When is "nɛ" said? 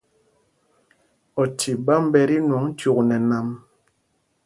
3.07-3.15